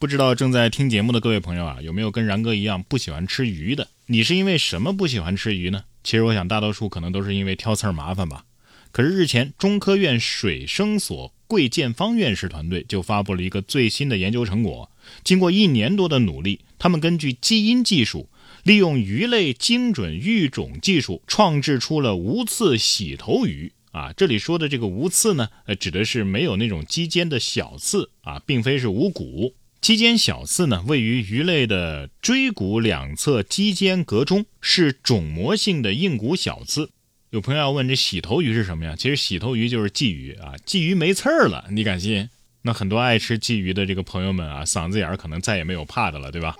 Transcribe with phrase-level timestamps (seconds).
[0.00, 3.88] 不知道正在听节目的各位朋友啊，有没有跟然哥一样不喜欢吃鱼的？
[4.06, 5.82] 你是因为什么不喜欢吃鱼呢？
[6.04, 8.44] 其实我想大多数可能都是因为挑刺儿麻烦吧。
[8.92, 14.88] 可是日前，中科院水生所桂建芳院士团队就发布了一个最新的研究成果。
[15.24, 18.28] 经过一年多的努力，他们根据基因技术，
[18.62, 23.72] 利用鱼类精准育种技术，创制出了无刺洗头鱼。
[23.90, 25.48] 啊，这里说的这个无刺呢，
[25.80, 29.54] 指的是没有那种肌间的小刺啊，并非是无骨。
[29.88, 36.90] 肌间小刺呢，位于鱼类的椎骨两侧肌间隔中，是种膜性的硬骨小刺。
[37.30, 38.94] 有朋友要问，这洗头鱼是什么呀？
[38.94, 42.28] 其实洗头鱼就是鲫鱼啊，鲫鱼没刺儿了，你敢信？
[42.60, 46.54] 那很多爱吃鲫鱼的这个朋友们啊，嗓子眼儿可能再也没有怕的了，对吧？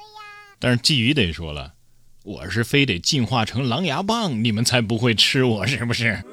[0.58, 1.74] 但是鲫鱼得说了，
[2.24, 6.24] 我是非得进化成狼牙棒，你们才不会吃我，是不是？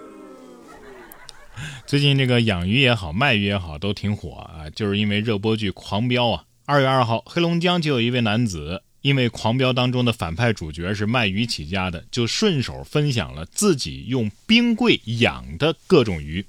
[1.85, 6.45] 最近这个养鱼也好，卖鱼也好，都挺火啊，就是因为热播剧《狂飙》啊。
[6.67, 16.43] 二月二号，黑龙江就有一位男子，因为《狂飙》当中的反派主角是卖鱼起家的，就顺手分享了自己用冰柜养的各种鱼。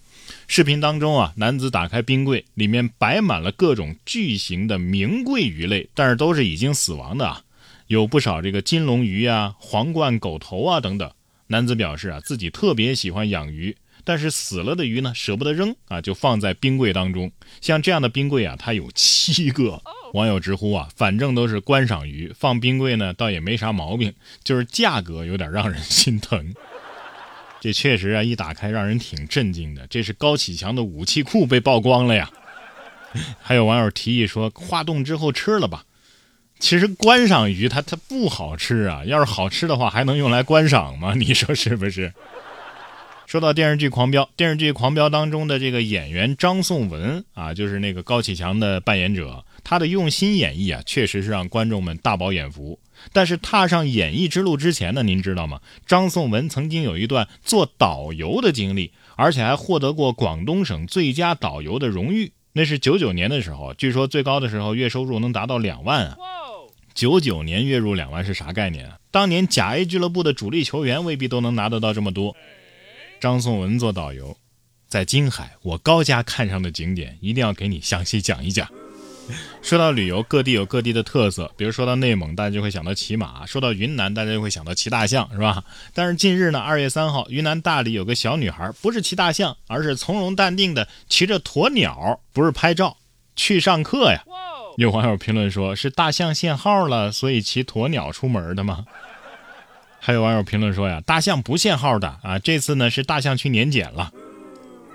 [0.48, 7.42] 视频当中啊，男子打开冰柜，里面摆满了各种巨型的名贵鱼类，但是都是已经死亡的啊，
[7.88, 11.10] 有不少这个金龙鱼啊、皇冠狗头啊等等。
[11.48, 13.76] 男子表示啊，自己特别喜欢养鱼。
[14.02, 17.30] 但是死了的鱼呢，舍不得扔啊，就放在冰柜当中。
[17.60, 19.82] 像这样的冰柜啊，它有七个。
[20.16, 26.54] 网友直呼啊，反正都是观赏鱼，放冰柜呢，倒也没啥毛病，就是价格有点让人心疼。
[27.60, 29.86] 这确实啊，一打开让人挺震惊的。
[29.88, 32.30] 这是高启强的武器库被曝光了呀。
[33.42, 35.84] 还有网友提议说，化冻之后吃了吧。
[36.58, 41.12] 其实观赏鱼它它不好吃啊，要是好吃的话，还能用来观赏吗？
[41.18, 42.10] 你说是不是？
[43.26, 52.78] 说到电视剧《狂飙》，电视剧《狂飙》当中的这个演员张颂文啊，就是那个高启强的扮演者，他的用心演绎啊，确实是让观众们大饱眼福。
[53.12, 55.60] 但是踏上演艺之路之前呢，您知道吗？
[55.84, 62.30] 张颂文曾经有一段做导游的经历，而且还获得过广东省最佳导游的荣誉。
[62.52, 66.16] 那是九九年的时候，据说最高的时候月收入能达到两万啊！
[66.94, 68.98] 九九年月入两万是啥概念啊？
[69.10, 72.36] 当年甲 A 俱乐部的主力球员未必都能拿得到这么多。
[73.18, 74.36] 张颂文做导游，
[74.86, 78.70] 在金海，我高家看上的景点一定要给你详细讲一讲。
[79.60, 85.64] 说到旅游，各地有各地的特色，比如说到内蒙，大家就会想到骑马；说到云南，大家就会想到骑大象，是吧？
[85.92, 92.96] 但是近日呢，二月三号，云南大理有个小女孩，不是骑大象，而是从容淡定的骑着鸵鸟，不是拍照，
[93.34, 94.22] 去上课呀。
[94.76, 98.84] 有网友评论说，是大象限号了，所以骑鸵鸟出门的吗？
[99.98, 104.12] 还有网友评论说呀，大象不限号的啊，这次呢是大象去年检了。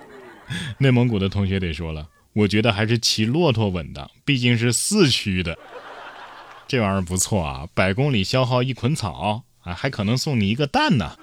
[0.78, 5.58] 内蒙古的同学得说了，我觉得还是骑骆驼稳当，毕竟是四驱的。
[6.68, 11.18] 这玩意儿不错啊，百公里消耗一捆草啊，还可能送你一个蛋呢。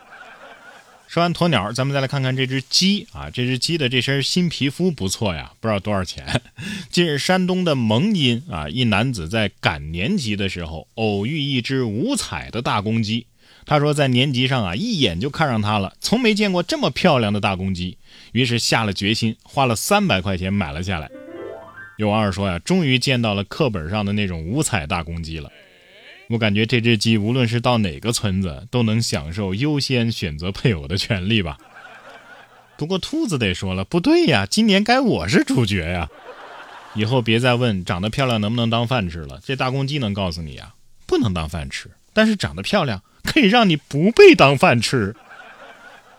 [1.07, 6.43] 说完鸵鸟，咱们再来看看这只鸡啊，这只鸡的这身新皮肤不错呀，不知道多少钱。
[6.91, 13.27] 近日，山东的蒙阴啊，一男子在赶年级的时候偶遇一只五彩的大公鸡。
[13.65, 17.97] 他说，在年级上啊，一眼就看上它了，从没见过这么漂亮的大公鸡，
[18.33, 21.11] 于是下了决心，花了三百块钱买了下来。
[21.97, 25.51] 有网友说呀，终于见到了课本上的那种五彩大公鸡了。
[26.29, 31.57] 我感觉这只鸡无论是到哪个村子，都能享受优先选择配偶的权利吧。
[32.77, 36.09] 不过兔子得说了，不对呀，今年该我是主角呀。
[36.95, 40.75] 以后别再问长得漂亮能不能当饭吃了，这大公鸡能告诉你啊，
[41.07, 43.03] 不能当饭吃，但是长得漂亮。
[43.25, 45.15] 可以让你不被当饭吃，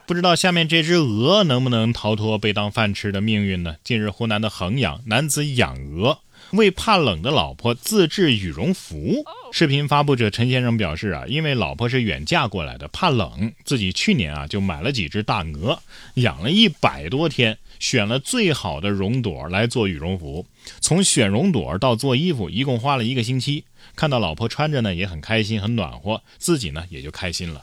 [0.10, 3.76] 不知道下面这只鹅能不能逃脱被当饭吃的命运呢？
[3.84, 6.18] 近日，湖南的衡阳男子养鹅，
[6.50, 9.24] 为怕冷的老婆自制羽绒服。
[9.52, 15.80] 视频发布者陈先生表示啊，因为老婆是远嫁过来的，怕冷，自己去年啊就买了几只大鹅，
[16.16, 20.48] 养了一百多天，选了最好的绒朵来做羽绒服。
[20.82, 23.64] 从选绒朵到做衣服，一共花了一个星期。
[23.96, 27.62] 看到老婆穿着呢，也很开心，很暖和，自己呢也就开心了。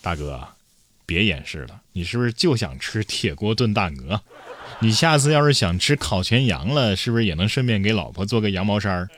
[0.00, 0.46] 大哥，
[1.10, 4.22] 别掩饰了，你是不是就想吃铁锅炖大鹅？
[4.78, 9.08] 你下次要是想吃烤全羊了，是不是也能顺便给老婆做个羊毛衫？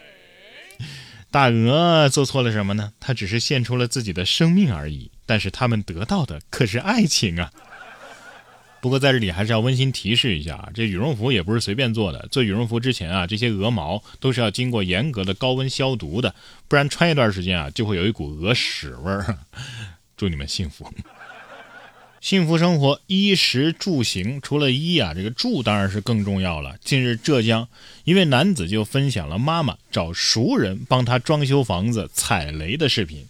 [1.30, 2.94] 大鹅做错了什么呢？
[2.98, 7.52] 他只是献出了自己的生命而已，但是他们得到的可是爱情啊！
[8.80, 12.26] 不过在这里还是要温馨提示一下啊，这羽绒服也不是随便做的。
[12.32, 16.34] 做羽绒服之前啊，这些鹅毛都是要经过严格的高温消毒的，
[16.68, 19.36] 不然穿一段时间啊，就会有一股鹅屎味儿。
[20.16, 20.88] 祝你们幸福。
[22.22, 26.76] 幸福生活，衣食住行，除了衣啊，这个住当然是更重要了。
[26.80, 27.66] 近日，浙江
[28.04, 33.26] 一位男子就分享了妈妈找熟人帮他装修房子踩雷的视频。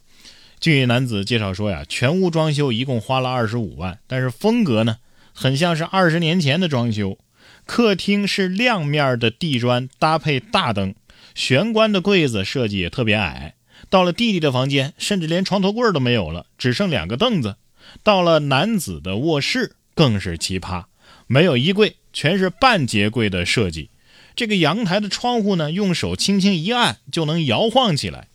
[0.61, 4.99] 据男子介绍说呀，全屋装修一共花了二十五万，但是风格呢，
[5.33, 7.17] 很像是二十年前的装修。
[7.65, 10.95] 客厅是亮面的地砖搭配大灯，
[11.35, 13.55] 玄关的柜子设计也特别矮。
[13.89, 17.57] 到了弟弟的房间，甚至连床头柜都没有了，只剩两个凳子。
[18.03, 20.85] 到了男子的卧室，更是奇葩，
[21.27, 23.91] 没有衣柜，全是半截柜的设计。
[24.35, 28.29] 这个阳台的窗户呢，用手轻轻一按就能摇晃起来。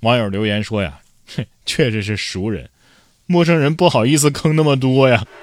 [0.00, 1.00] 网友留言说呀
[1.64, 2.68] ：“确实是熟人，
[3.26, 5.24] 陌生人不好意思坑那么多呀。”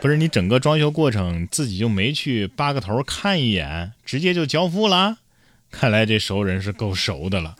[0.00, 5.18] 不是你整个装修过程自己就没去扒个头看一眼，直接就交付了？
[5.72, 7.56] 看来这熟人是够熟的了。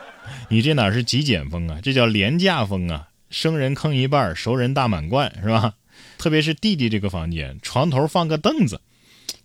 [0.48, 3.08] 你这哪是极简风啊，这叫廉价风啊！
[3.30, 5.74] 生人坑一半，熟人大满贯，是吧？
[6.18, 8.80] 特别是弟弟这个房间，床头放个凳子，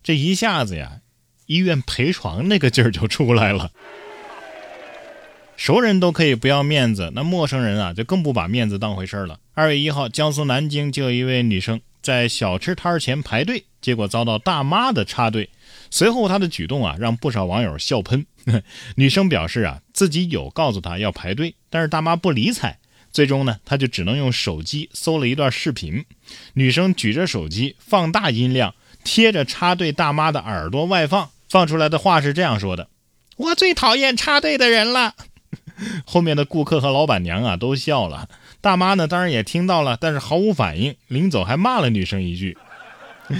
[0.04, 1.00] 这一下子呀，
[1.46, 3.72] 医院陪床那个劲儿就出来了。
[5.56, 9.40] 熟人都可以不要面子，那陌生人啊，就更不把面子当回事了。
[9.54, 11.80] 二月一号，江苏南京就有一位女生。
[12.02, 15.50] 在小吃摊前排队，结果遭到大妈的插队。
[15.90, 18.26] 随后，她的举动啊，让不少网友笑喷。
[18.96, 22.78] 女生表示啊，自己有告诉她要排队，但是大妈不理睬。
[23.16, 26.04] 最终呢，他就只能用手机搜了一段视频。
[26.56, 28.76] 女生举着手机，放大音量，
[29.06, 32.90] 贴着插队大妈的耳朵外放，放出来的话是这样说的
[33.38, 35.16] ：“我最讨厌插队的人了。
[36.06, 38.28] ”后面的顾客和老板娘啊都笑了。
[38.60, 40.94] 大妈呢，当然也听到了，但是毫无反应。
[41.08, 42.58] 临走还骂了女生一句：“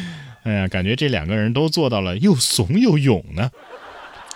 [0.44, 3.52] 哎呀，感觉这两个人都做到了又怂又勇呢。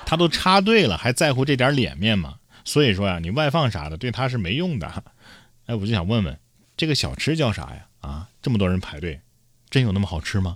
[0.05, 2.33] 他都插队了，还在乎这点脸面吗？
[2.65, 5.01] 所以说呀，你外放啥的对他是没用的。
[5.69, 6.35] 哎，我就想问问，
[6.75, 7.85] 这个小吃叫啥呀？
[7.99, 9.21] 啊，这么多人排队，
[9.69, 10.55] 真有那么好吃吗？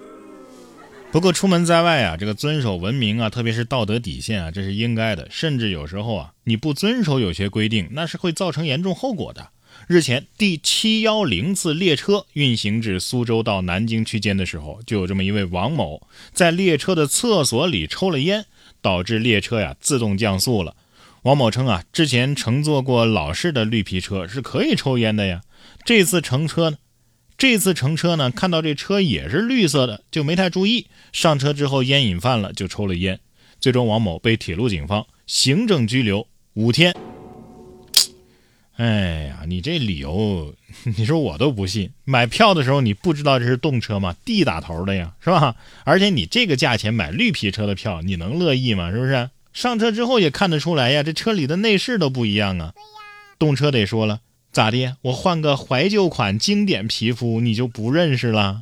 [1.11, 5.27] 不过出门在外啊，这个遵守文明啊，特别是道德底线啊，这是应该的。
[5.29, 9.49] 甚至有时候啊，你不遵守有些规定，那是会造成严重后果的。”
[9.87, 18.47] 日前，第七幺零次列车运行至苏州到南京区间的时候，就有这么一位王某在列车的厕所里抽了烟，
[18.81, 20.75] 导致列车呀自动降速了。
[21.23, 25.41] 王某称啊，之前乘坐过老式的绿皮车是可以抽烟的呀。
[25.85, 26.77] 这次乘车呢，
[27.37, 30.87] 这次乘车呢，看到这车也是绿色的，就没太注意。
[31.13, 33.21] 上车之后烟瘾犯了，就抽了烟。
[33.61, 36.93] 最终，王某被铁路警方行政拘留五天。
[38.75, 40.53] 哎呀，你这理由，
[40.97, 41.91] 你说我都不信。
[42.03, 45.55] 买票的时候你不知道这是动车吗？D 打头的呀，是吧？
[45.85, 48.91] 而且你这个价钱买绿皮车的票，你能乐意吗？
[48.91, 49.29] 是不是？
[49.53, 52.73] 上车之后也看得出来呀，这车里的内饰都不一样啊。
[53.37, 54.21] 动车得说了，
[54.51, 54.95] 咋的？
[55.03, 58.61] 我换个怀旧款经典皮肤，你就不认识了？